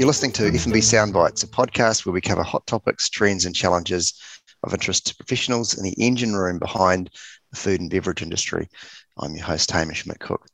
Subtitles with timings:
[0.00, 4.18] You're listening to F&B Soundbites, a podcast where we cover hot topics, trends, and challenges
[4.62, 7.10] of interest to professionals in the engine room behind
[7.50, 8.66] the food and beverage industry.
[9.18, 10.46] I'm your host, Hamish McCook.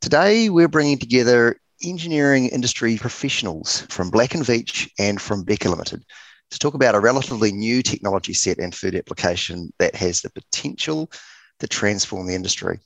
[0.00, 6.04] Today, we're bringing together engineering industry professionals from Black & Veatch and from Beca Limited
[6.52, 11.10] to talk about a relatively new technology set and food application that has the potential
[11.58, 12.78] to transform the industry.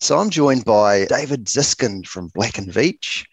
[0.00, 3.26] So I'm joined by David Ziskind from Black & Veatch,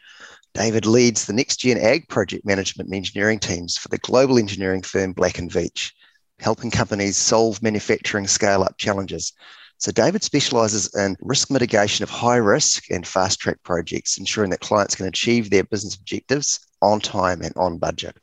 [0.56, 4.82] David leads the Next Gen Ag project management and engineering teams for the global engineering
[4.82, 5.92] firm Black & Veatch,
[6.40, 9.34] helping companies solve manufacturing scale up challenges.
[9.80, 14.62] So, David specializes in risk mitigation of high risk and fast track projects, ensuring that
[14.62, 18.16] clients can achieve their business objectives on time and on budget.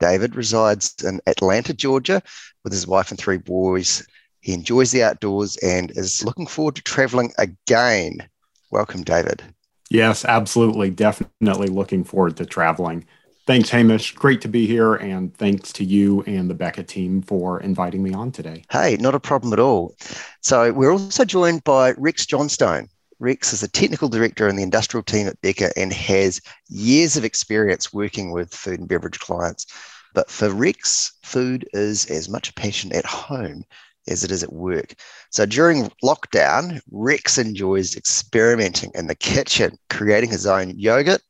[0.00, 2.22] David resides in Atlanta, Georgia,
[2.64, 4.02] with his wife and three boys.
[4.40, 8.26] He enjoys the outdoors and is looking forward to traveling again.
[8.70, 9.42] Welcome, David.
[9.92, 10.88] Yes, absolutely.
[10.88, 13.04] Definitely looking forward to traveling.
[13.46, 14.14] Thanks, Hamish.
[14.14, 14.94] Great to be here.
[14.94, 18.64] And thanks to you and the Beca team for inviting me on today.
[18.70, 19.94] Hey, not a problem at all.
[20.40, 22.88] So, we're also joined by Rex Johnstone.
[23.18, 27.24] Rex is a technical director in the industrial team at Beca and has years of
[27.24, 29.66] experience working with food and beverage clients.
[30.14, 33.64] But for Rex, food is as much a passion at home
[34.08, 34.94] as it is at work.
[35.30, 41.22] So during lockdown, Rex enjoys experimenting in the kitchen, creating his own yogurt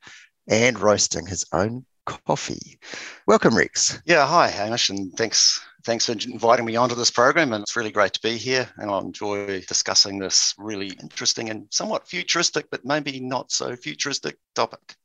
[0.48, 2.78] and roasting his own coffee.
[3.26, 4.00] Welcome, Rex.
[4.04, 7.52] Yeah, hi, Hamish, and thanks thanks for inviting me onto this program.
[7.52, 8.68] And it's really great to be here.
[8.76, 14.36] And I'll enjoy discussing this really interesting and somewhat futuristic, but maybe not so futuristic
[14.54, 14.96] topic.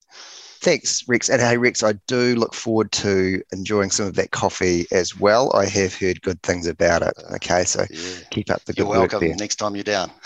[0.59, 1.29] Thanks, Rex.
[1.29, 5.51] And hey, Rex, I do look forward to enjoying some of that coffee as well.
[5.55, 7.13] I have heard good things about it.
[7.35, 7.99] Okay, so yeah.
[8.31, 8.93] keep up the good work.
[8.93, 9.35] you're welcome work there.
[9.37, 10.11] next time you're down.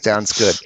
[0.00, 0.56] Sounds good.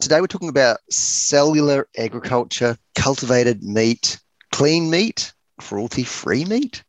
[0.00, 4.18] Today we're talking about cellular agriculture, cultivated meat,
[4.52, 6.82] clean meat, cruelty free meat.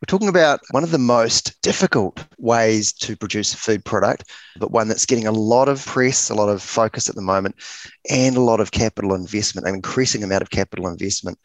[0.00, 4.70] We're talking about one of the most difficult ways to produce a food product, but
[4.70, 7.56] one that's getting a lot of press, a lot of focus at the moment,
[8.10, 11.38] and a lot of capital investment, an increasing amount of capital investment.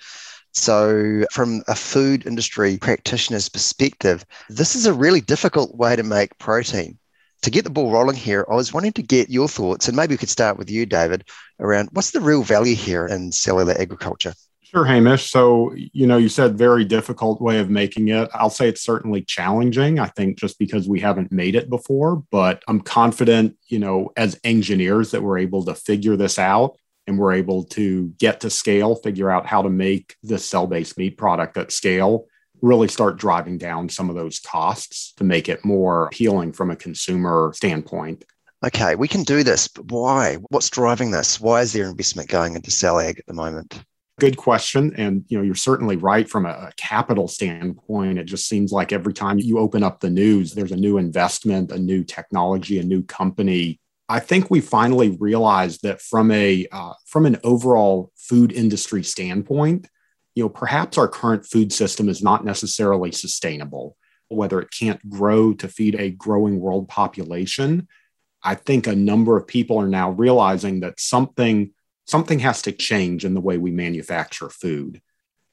[0.54, 6.38] So, from a food industry practitioner's perspective, this is a really difficult way to make
[6.40, 6.98] protein.
[7.44, 10.14] To get the ball rolling here, I was wanting to get your thoughts, and maybe
[10.14, 11.24] we could start with you, David,
[11.60, 14.34] around what's the real value here in cellular agriculture?
[14.72, 15.32] Sure, Hamish.
[15.32, 18.30] So, you know, you said very difficult way of making it.
[18.36, 19.98] I'll say it's certainly challenging.
[19.98, 24.40] I think just because we haven't made it before, but I'm confident, you know, as
[24.44, 26.78] engineers that we're able to figure this out
[27.08, 31.00] and we're able to get to scale, figure out how to make this cell based
[31.00, 32.28] meat product at scale,
[32.62, 36.76] really start driving down some of those costs to make it more appealing from a
[36.76, 38.24] consumer standpoint.
[38.64, 40.36] Okay, we can do this, but why?
[40.50, 41.42] What's driving this?
[41.42, 43.84] Why is there investment going into cell ag at the moment?
[44.20, 44.94] Good question.
[44.98, 48.20] And you know you're certainly right from a capital standpoint.
[48.20, 51.72] It just seems like every time you open up the news there's a new investment
[51.72, 53.80] a new technology a new company.
[54.08, 59.88] I think we finally realized that from a uh, from an overall food industry standpoint
[60.36, 63.96] you know perhaps our current food system is not necessarily sustainable.
[64.28, 67.88] Whether it can't grow to feed a growing world population
[68.44, 71.72] i think a number of people are now realizing that something
[72.10, 75.02] something has to change in the way we manufacture food.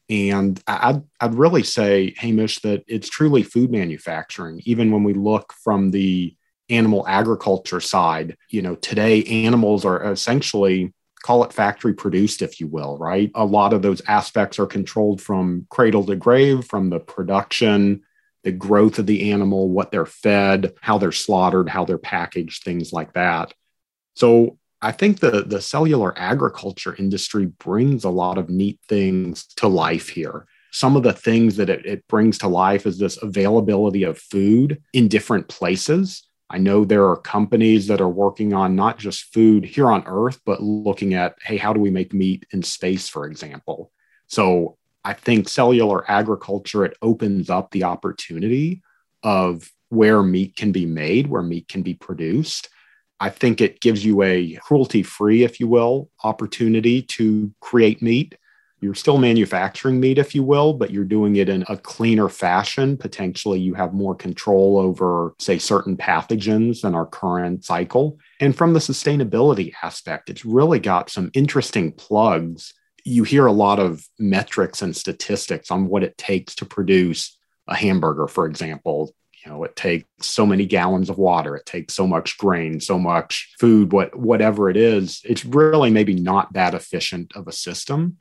[0.08, 4.62] And I'd, I'd really say, Hamish, that it's truly food manufacturing.
[4.64, 6.34] Even when we look from the
[6.70, 12.68] animal agriculture side, you know, today animals are essentially call it factory produced, if you
[12.68, 13.32] will, right?
[13.34, 18.02] A lot of those aspects are controlled from cradle to grave, from the production,
[18.44, 22.92] the growth of the animal, what they're fed, how they're slaughtered, how they're packaged, things
[22.92, 23.52] like that.
[24.14, 29.66] So I think the, the cellular agriculture industry brings a lot of neat things to
[29.66, 30.46] life here.
[30.70, 34.80] Some of the things that it, it brings to life is this availability of food
[34.92, 36.28] in different places.
[36.48, 40.38] I know there are companies that are working on not just food here on Earth,
[40.46, 43.90] but looking at, hey, how do we make meat in space, for example?
[44.28, 48.82] So I think cellular agriculture, it opens up the opportunity
[49.24, 52.68] of where meat can be made, where meat can be produced.
[53.18, 58.36] I think it gives you a cruelty free, if you will, opportunity to create meat.
[58.80, 62.98] You're still manufacturing meat, if you will, but you're doing it in a cleaner fashion.
[62.98, 68.18] Potentially, you have more control over, say, certain pathogens than our current cycle.
[68.38, 72.74] And from the sustainability aspect, it's really got some interesting plugs.
[73.02, 77.74] You hear a lot of metrics and statistics on what it takes to produce a
[77.74, 79.14] hamburger, for example,
[79.46, 83.54] know it takes so many gallons of water it takes so much grain so much
[83.58, 88.16] food what whatever it is it's really maybe not that efficient of a system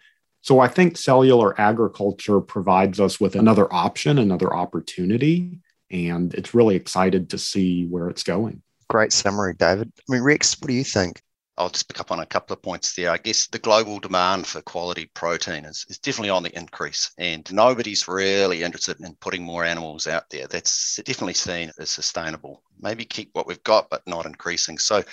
[0.46, 6.76] So I think cellular agriculture provides us with another option, another opportunity, and it's really
[6.76, 8.62] excited to see where it's going.
[8.88, 9.92] Great summary, David.
[10.08, 11.24] I mean, Rex, what do you think?
[11.58, 13.12] I'll just pick up on a couple of points there.
[13.12, 17.52] I guess the global demand for quality protein is, is definitely on the increase, and
[17.54, 20.48] nobody's really interested in putting more animals out there.
[20.48, 22.62] That's definitely seen as sustainable.
[22.80, 24.78] Maybe keep what we've got, but not increasing.
[24.78, 25.04] So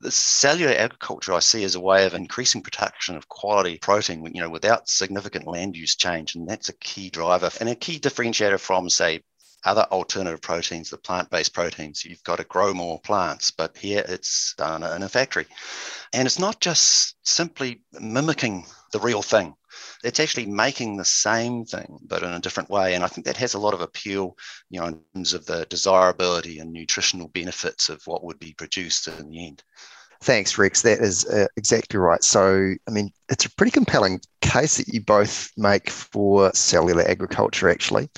[0.00, 4.42] the cellular agriculture I see as a way of increasing production of quality protein, you
[4.42, 8.60] know, without significant land use change, and that's a key driver and a key differentiator
[8.60, 9.22] from, say,
[9.66, 12.04] other alternative proteins, the plant-based proteins.
[12.04, 15.46] You've got to grow more plants, but here it's done in a factory,
[16.12, 19.54] and it's not just simply mimicking the real thing.
[20.04, 22.94] It's actually making the same thing, but in a different way.
[22.94, 24.36] And I think that has a lot of appeal,
[24.70, 29.08] you know, in terms of the desirability and nutritional benefits of what would be produced
[29.08, 29.62] in the end.
[30.22, 30.82] Thanks, Rex.
[30.82, 32.22] That is uh, exactly right.
[32.24, 37.68] So, I mean, it's a pretty compelling case that you both make for cellular agriculture,
[37.68, 38.08] actually.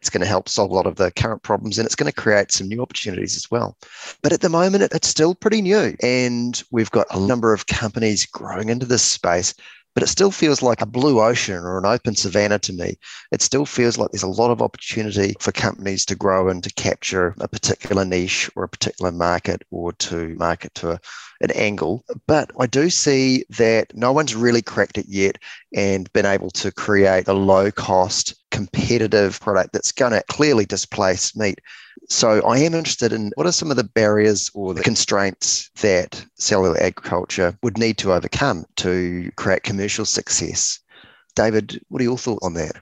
[0.00, 2.20] It's going to help solve a lot of the current problems and it's going to
[2.20, 3.76] create some new opportunities as well.
[4.22, 5.96] But at the moment, it's still pretty new.
[6.02, 9.54] And we've got a number of companies growing into this space
[9.98, 12.96] but it still feels like a blue ocean or an open savanna to me.
[13.32, 16.72] It still feels like there's a lot of opportunity for companies to grow and to
[16.74, 21.00] capture a particular niche or a particular market or to market to a,
[21.40, 22.04] an angle.
[22.28, 25.38] But I do see that no one's really cracked it yet
[25.74, 31.36] and been able to create a low cost, competitive product that's going to clearly displace
[31.36, 31.60] meat.
[32.08, 36.24] So I am interested in what are some of the barriers or the constraints that
[36.36, 40.80] cellular agriculture would need to overcome to create commercial success.
[41.34, 42.76] David, what are your thoughts on that?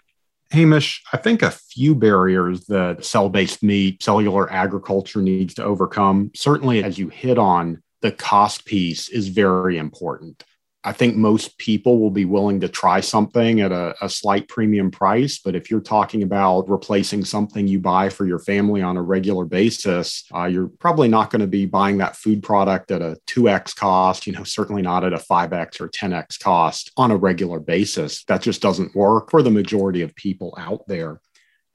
[0.53, 6.31] Hamish, I think a few barriers that cell based meat, cellular agriculture needs to overcome,
[6.35, 10.45] certainly as you hit on, the cost piece is very important.
[10.87, 14.93] I think most people will be willing to try something at a, a, slight premium
[14.93, 15.41] price.
[15.41, 19.47] But if you're talking about replacing something you buy for your family on a regular
[19.47, 23.75] basis, uh, you're probably not going to be buying that food product at a 2x
[23.75, 28.23] cost, you know, certainly not at a 5x or 10x cost on a regular basis.
[28.27, 31.21] That just doesn't work for the majority of people out there.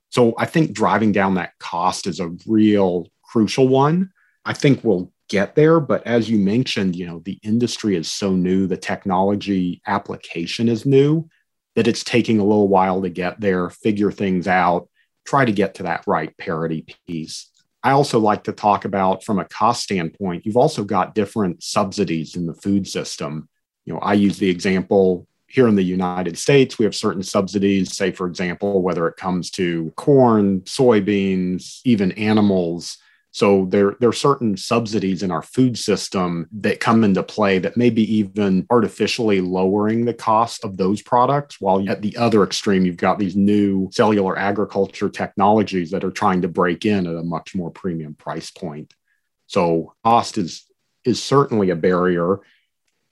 [0.07, 4.11] So I think driving down that cost is a real crucial one.
[4.45, 5.79] I think we'll get there.
[5.79, 10.85] But as you mentioned, you know, the industry is so new, the technology application is
[10.85, 11.29] new
[11.75, 14.89] that it's taking a little while to get there, figure things out,
[15.25, 17.49] try to get to that right parity piece.
[17.81, 22.35] I also like to talk about from a cost standpoint, you've also got different subsidies
[22.35, 23.47] in the food system.
[23.85, 27.95] You know, I use the example here in the United States, we have certain subsidies,
[27.95, 32.97] say, for example, whether it comes to corn, soybeans, even animals
[33.31, 37.77] so there, there are certain subsidies in our food system that come into play that
[37.77, 41.61] may be even artificially lowering the cost of those products.
[41.61, 46.41] While at the other extreme, you've got these new cellular agriculture technologies that are trying
[46.41, 48.93] to break in at a much more premium price point.
[49.47, 50.65] So cost is
[51.05, 52.39] is certainly a barrier.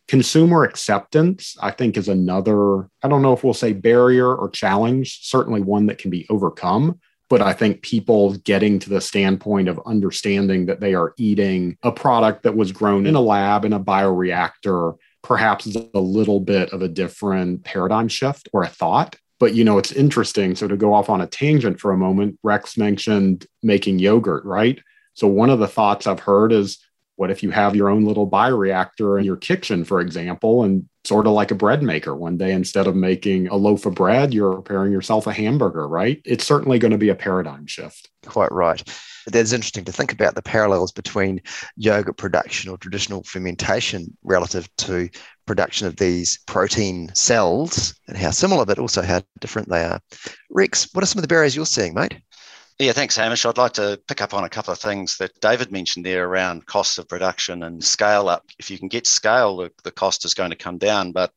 [0.07, 5.21] Consumer acceptance, I think, is another, I don't know if we'll say barrier or challenge,
[5.23, 6.99] certainly one that can be overcome
[7.29, 11.91] but I think people getting to the standpoint of understanding that they are eating a
[11.91, 16.71] product that was grown in a lab in a bioreactor perhaps is a little bit
[16.71, 19.15] of a different paradigm shift or a thought.
[19.39, 20.55] But you know, it's interesting.
[20.55, 24.79] So to go off on a tangent for a moment, Rex mentioned making yogurt, right?
[25.13, 26.79] So one of the thoughts I've heard is
[27.15, 31.25] what if you have your own little bioreactor in your kitchen, for example, and sort
[31.25, 34.57] of like a bread maker one day, instead of making a loaf of bread, you're
[34.57, 36.21] preparing yourself a hamburger, right?
[36.23, 38.11] It's certainly going to be a paradigm shift.
[38.27, 38.83] Quite right.
[39.25, 41.41] That's interesting to think about the parallels between
[41.75, 45.09] yogurt production or traditional fermentation relative to
[45.47, 49.99] production of these protein cells and how similar, but also how different they are.
[50.51, 52.21] Rex, what are some of the barriers you're seeing, mate?
[52.79, 53.45] Yeah, thanks, Hamish.
[53.45, 56.65] I'd like to pick up on a couple of things that David mentioned there around
[56.65, 58.45] cost of production and scale up.
[58.57, 61.33] If you can get scale, the, the cost is going to come down, but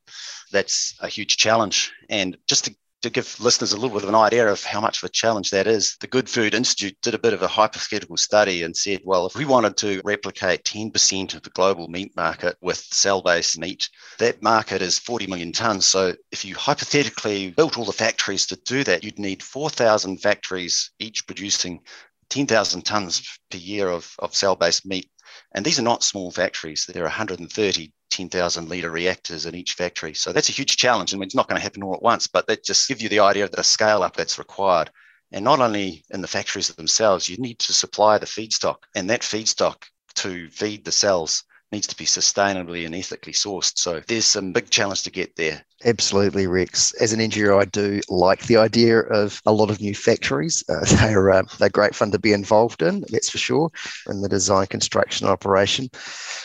[0.53, 1.93] that's a huge challenge.
[2.09, 5.03] And just to to give listeners a little bit of an idea of how much
[5.03, 8.17] of a challenge that is, the Good Food Institute did a bit of a hypothetical
[8.17, 12.57] study and said, well, if we wanted to replicate 10% of the global meat market
[12.61, 15.87] with cell based meat, that market is 40 million tons.
[15.87, 20.91] So if you hypothetically built all the factories to do that, you'd need 4,000 factories,
[20.99, 21.81] each producing
[22.31, 25.11] 10,000 tons per year of, of cell based meat.
[25.55, 26.87] And these are not small factories.
[26.87, 30.15] There are 130 10,000 litre reactors in each factory.
[30.15, 31.13] So that's a huge challenge.
[31.13, 33.21] and it's not going to happen all at once, but that just gives you the
[33.21, 34.91] idea of the scale up that's required.
[35.33, 39.23] And not only in the factories themselves, you need to supply the feedstock and that
[39.23, 39.85] feedstock
[40.17, 43.79] to feed the cells needs to be sustainably and ethically sourced.
[43.79, 45.65] So there's some big challenge to get there.
[45.85, 46.93] Absolutely, Rex.
[46.95, 50.63] As an engineer, I do like the idea of a lot of new factories.
[50.69, 53.71] Uh, they're uh, they're great fun to be involved in, that's for sure,
[54.09, 55.89] in the design, construction, operation.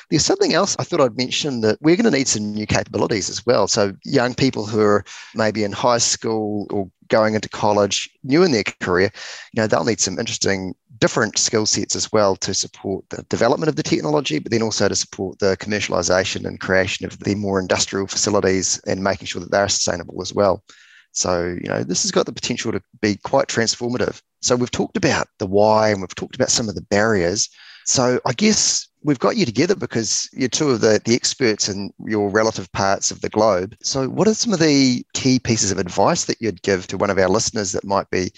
[0.09, 3.29] There's something else I thought I'd mention that we're going to need some new capabilities
[3.29, 3.67] as well.
[3.67, 8.51] So young people who are maybe in high school or going into college, new in
[8.51, 9.11] their career,
[9.53, 13.69] you know, they'll need some interesting different skill sets as well to support the development
[13.69, 17.59] of the technology, but then also to support the commercialization and creation of the more
[17.59, 20.63] industrial facilities and making sure that they're sustainable as well.
[21.11, 24.21] So, you know, this has got the potential to be quite transformative.
[24.41, 27.49] So, we've talked about the why and we've talked about some of the barriers.
[27.85, 31.91] So, I guess we've got you together because you're two of the, the experts in
[32.05, 33.73] your relative parts of the globe.
[33.81, 37.09] So, what are some of the key pieces of advice that you'd give to one
[37.09, 38.31] of our listeners that might be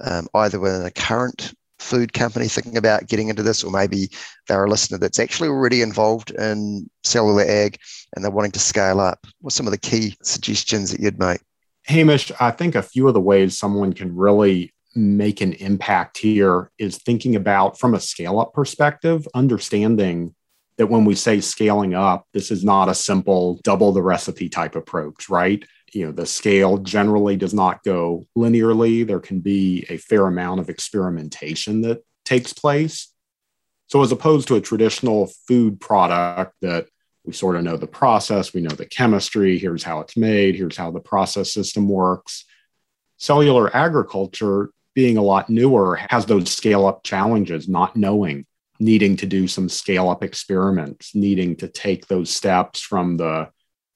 [0.00, 4.08] um, either within a current food company thinking about getting into this, or maybe
[4.46, 7.76] they're a listener that's actually already involved in cellular ag
[8.14, 9.26] and they're wanting to scale up?
[9.40, 11.40] What's some of the key suggestions that you'd make?
[11.86, 16.70] Hamish, I think a few of the ways someone can really make an impact here
[16.78, 20.34] is thinking about from a scale up perspective, understanding
[20.78, 24.74] that when we say scaling up, this is not a simple double the recipe type
[24.74, 25.64] approach, right?
[25.92, 29.06] you know the scale generally does not go linearly.
[29.06, 33.12] There can be a fair amount of experimentation that takes place.
[33.88, 36.86] So as opposed to a traditional food product that
[37.24, 40.76] we sort of know the process we know the chemistry here's how it's made here's
[40.76, 42.44] how the process system works.
[43.18, 48.46] Cellular agriculture being a lot newer has those scale up challenges not knowing
[48.80, 53.48] needing to do some scale up experiments needing to take those steps from the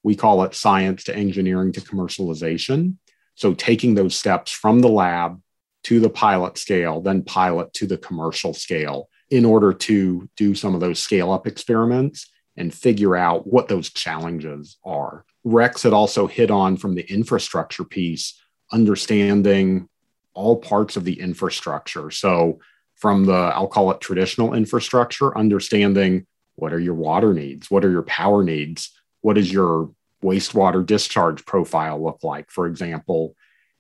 [0.07, 2.95] we call it science to engineering to commercialization.
[3.35, 5.43] So taking those steps from the lab
[5.83, 10.77] to the pilot scale, then pilot to the commercial scale in order to do some
[10.77, 15.25] of those scale up experiments and figure out what those challenges are.
[15.43, 18.41] Rex had also hit on from the infrastructure piece,
[18.73, 19.89] understanding
[20.37, 22.11] all parts of the infrastructure.
[22.13, 22.61] So,
[22.95, 27.71] from the, I'll call it traditional infrastructure, understanding what are your water needs?
[27.71, 28.91] What are your power needs?
[29.21, 29.91] What does your
[30.23, 33.35] wastewater discharge profile look like, for example,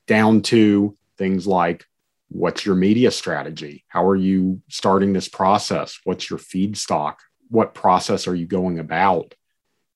[0.06, 1.86] down to things like
[2.28, 3.84] what's your media strategy?
[3.88, 5.98] How are you starting this process?
[6.04, 7.14] What's your feedstock?
[7.48, 9.34] What process are you going about?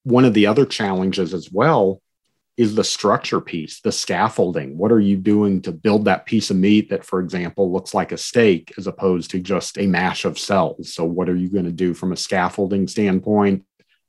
[0.04, 2.00] One of the other challenges as well
[2.60, 4.76] is the structure piece, the scaffolding.
[4.76, 8.12] What are you doing to build that piece of meat that, for example, looks like
[8.12, 10.92] a steak as opposed to just a mash of cells?
[10.92, 13.64] So, what are you going to do from a scaffolding standpoint?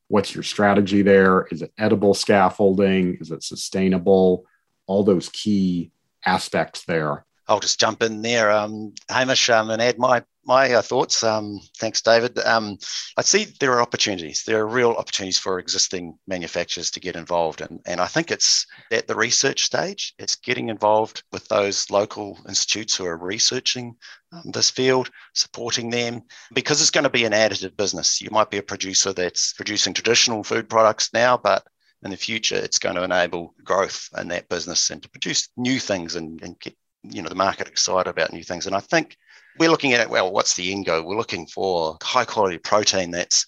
[0.09, 1.47] What's your strategy there?
[1.49, 3.19] Is it edible scaffolding?
[3.21, 4.43] Is it sustainable?
[4.85, 5.91] All those key
[6.25, 7.25] aspects there.
[7.47, 11.23] I'll just jump in there, um, Hamish, um, and add my my uh, thoughts.
[11.23, 12.37] Um, thanks, David.
[12.39, 12.77] Um,
[13.17, 14.43] I see there are opportunities.
[14.45, 18.65] There are real opportunities for existing manufacturers to get involved, and and I think it's
[18.91, 20.13] at the research stage.
[20.17, 23.95] It's getting involved with those local institutes who are researching
[24.31, 28.21] um, this field, supporting them, because it's going to be an additive business.
[28.21, 31.65] You might be a producer that's producing traditional food products now, but
[32.03, 35.79] in the future, it's going to enable growth in that business and to produce new
[35.79, 38.67] things and, and get you know the market excited about new things.
[38.67, 39.17] And I think
[39.59, 41.05] we're looking at well, what's the end goal?
[41.05, 43.45] We're looking for high quality protein that's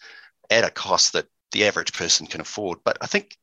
[0.50, 2.80] at a cost that the average person can afford.
[2.84, 3.38] But I think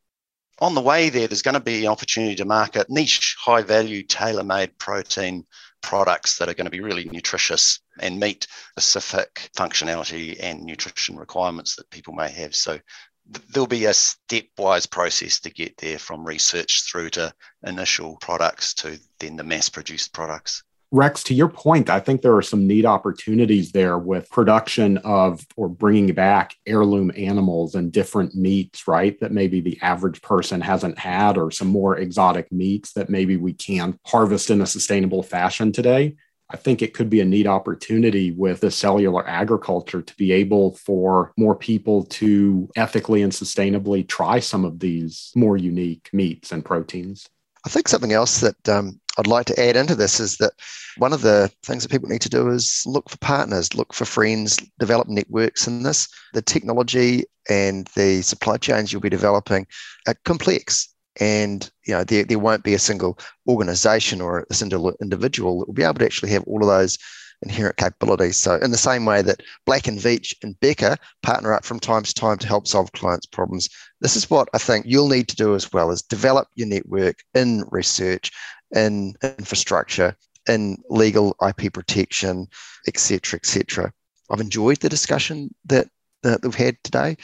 [0.59, 4.03] on the way there, there's going to be an opportunity to market niche, high value,
[4.03, 5.47] tailor made protein
[5.83, 11.77] products that are going to be really nutritious and meet specific functionality and nutrition requirements
[11.77, 12.55] that people may have.
[12.55, 12.79] So
[13.27, 17.33] there'll be a stepwise process to get there from research through to
[17.65, 20.63] initial products to then the mass produced products.
[20.93, 25.47] Rex, to your point, I think there are some neat opportunities there with production of
[25.57, 29.19] or bringing back heirloom animals and different meats, right?
[29.21, 33.53] That maybe the average person hasn't had, or some more exotic meats that maybe we
[33.53, 36.17] can harvest in a sustainable fashion today.
[36.53, 40.75] I think it could be a neat opportunity with the cellular agriculture to be able
[40.75, 46.65] for more people to ethically and sustainably try some of these more unique meats and
[46.65, 47.29] proteins.
[47.65, 50.55] I think something else that um, I'd like to add into this is that
[50.97, 54.07] one of the things that people need to do is look for partners, look for
[54.07, 56.09] friends, develop networks in this.
[56.33, 59.67] The technology and the supply chains you'll be developing
[60.09, 60.89] are complex.
[61.21, 65.67] And you know there, there won't be a single organization or a single individual that
[65.67, 66.97] will be able to actually have all of those
[67.43, 68.37] inherent capabilities.
[68.37, 72.05] So, in the same way that Black and Veatch and Beca partner up from time
[72.05, 73.69] to time to help solve clients' problems,
[74.01, 77.17] this is what I think you'll need to do as well: is develop your network
[77.35, 78.31] in research,
[78.75, 80.17] in infrastructure,
[80.49, 82.49] in legal IP protection,
[82.87, 83.93] etc., etc.
[84.31, 85.89] I've enjoyed the discussion that
[86.23, 87.17] that we've had today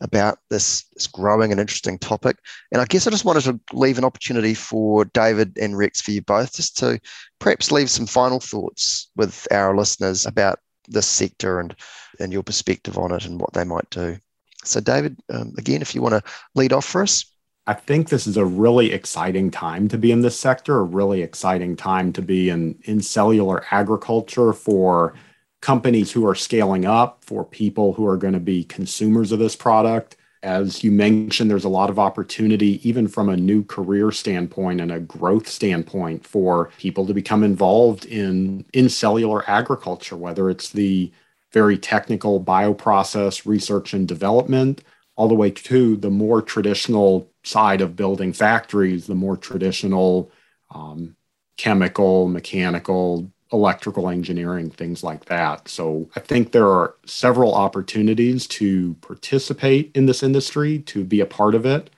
[0.00, 2.38] about this, this growing and interesting topic.
[2.70, 6.12] And I guess I just wanted to leave an opportunity for David and Rex for
[6.12, 7.00] you both just to
[7.40, 11.74] perhaps leave some final thoughts with our listeners about this sector and,
[12.20, 14.16] and your perspective on it and what they might do.
[14.64, 17.24] So, David, um, again, if you want to lead off for us.
[17.68, 21.22] I think this is a really exciting time to be in this sector, a really
[21.22, 25.14] exciting time to be in, in cellular agriculture for
[25.60, 29.56] companies who are scaling up, for people who are going to be consumers of this
[29.56, 30.16] product.
[30.44, 34.92] As you mentioned, there's a lot of opportunity, even from a new career standpoint and
[34.92, 41.10] a growth standpoint, for people to become involved in, in cellular agriculture, whether it's the
[41.52, 44.84] very technical bioprocess research and development,
[45.16, 50.30] all the way to the more traditional side of building factories, the more traditional
[50.74, 51.16] um,
[51.56, 55.68] chemical, mechanical, electrical engineering, things like that.
[55.68, 61.26] So I think there are several opportunities to participate in this industry, to be a
[61.26, 61.90] part of it.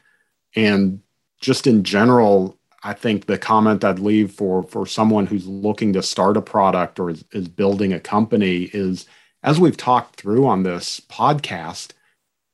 [0.54, 1.00] And
[1.40, 6.02] just in general, I think the comment I'd leave for, for someone who's looking to
[6.02, 9.06] start a product or is, is building a company is
[9.42, 11.92] as we've talked through on this podcast,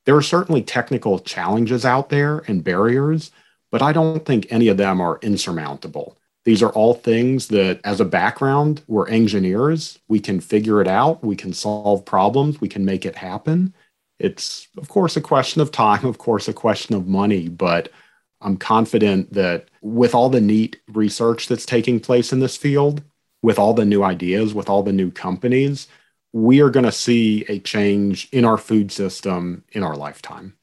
[0.06, 3.30] there are certainly technical challenges out there and barriers,
[3.70, 6.18] but I don't think any of them are insurmountable.
[6.44, 9.98] These are all things that, as a background, we're engineers.
[10.08, 11.24] We can figure it out.
[11.24, 12.60] We can solve problems.
[12.60, 13.74] We can make it happen.
[14.18, 17.90] It's, of course, a question of time, of course, a question of money, but
[18.42, 23.02] I'm confident that with all the neat research that's taking place in this field,
[23.42, 25.88] with all the new ideas, with all the new companies,
[26.34, 30.56] we are going to see a change in our food system in our lifetime.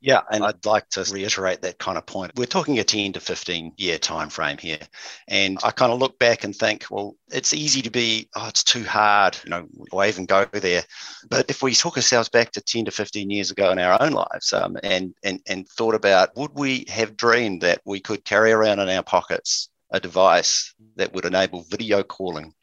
[0.00, 2.32] Yeah, and I'd like to reiterate that kind of point.
[2.36, 4.78] We're talking a 10 to 15 year time frame here.
[5.26, 8.64] And I kind of look back and think, well, it's easy to be, oh, it's
[8.64, 10.84] too hard, you know, why even go there?
[11.28, 14.12] But if we took ourselves back to 10 to 15 years ago in our own
[14.12, 18.52] lives um, and, and, and thought about would we have dreamed that we could carry
[18.52, 22.54] around in our pockets a device that would enable video calling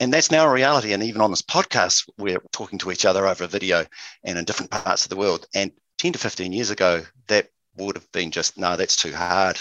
[0.00, 0.92] and that's now a reality.
[0.92, 3.84] And even on this podcast, we're talking to each other over a video
[4.24, 5.46] and in different parts of the world.
[5.54, 9.58] And 10 to 15 years ago, that would have been just, no, that's too hard.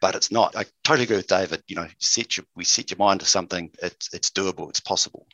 [0.00, 0.56] But it's not.
[0.56, 1.62] I totally agree with David.
[1.66, 5.26] You know, set your, we set your mind to something, it's, it's doable, it's possible.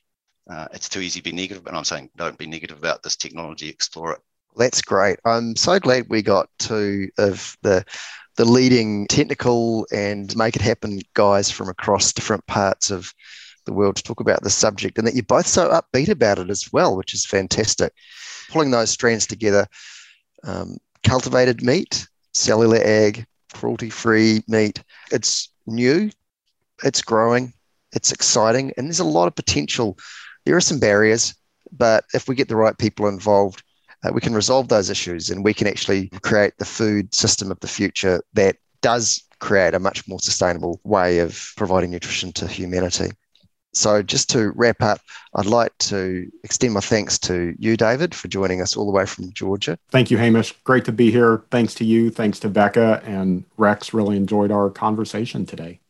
[0.48, 3.16] Uh, it's too easy to be negative, but I'm saying don't be negative about this
[3.16, 4.20] technology, explore it.
[4.56, 5.18] That's great.
[5.24, 7.84] I'm so glad we got two of the
[8.36, 13.14] the leading technical and make it happen guys from across different parts of
[13.64, 16.50] the world to talk about this subject and that you're both so upbeat about it
[16.50, 17.92] as well, which is fantastic.
[18.50, 19.66] Pulling those strands together,
[20.44, 26.10] um, cultivated meat, cellular ag, cruelty free meat, it's new,
[26.82, 27.52] it's growing,
[27.92, 29.96] it's exciting, and there's a lot of potential.
[30.44, 31.34] There are some barriers,
[31.72, 33.62] but if we get the right people involved,
[34.04, 37.58] uh, we can resolve those issues and we can actually create the food system of
[37.60, 43.10] the future that does create a much more sustainable way of providing nutrition to humanity.
[43.74, 45.00] So, just to wrap up,
[45.34, 49.04] I'd like to extend my thanks to you, David, for joining us all the way
[49.04, 49.78] from Georgia.
[49.90, 50.52] Thank you, Hamish.
[50.64, 51.44] Great to be here.
[51.50, 52.10] Thanks to you.
[52.10, 53.92] Thanks to Beca and Rex.
[53.92, 55.80] Really enjoyed our conversation today.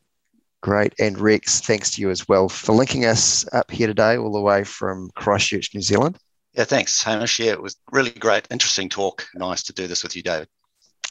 [0.62, 0.94] Great.
[0.99, 4.40] And Rex, thanks to you as well for linking us up here today, all the
[4.40, 6.18] way from Christchurch, New Zealand.
[6.55, 7.38] Yeah, thanks, Hamish.
[7.38, 9.27] Yeah, it was really great, interesting talk.
[9.35, 10.49] Nice to do this with you, David.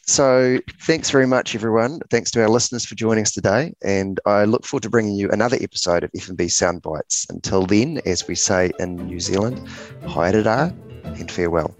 [0.05, 2.01] So, thanks very much, everyone.
[2.09, 3.73] Thanks to our listeners for joining us today.
[3.83, 7.29] And I look forward to bringing you another episode of F&B Soundbites.
[7.29, 9.59] Until then, as we say in New Zealand,
[10.05, 10.73] haere
[11.05, 11.73] and farewell.